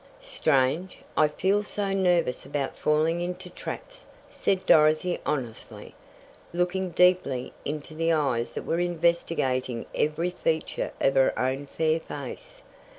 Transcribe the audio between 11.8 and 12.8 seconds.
face.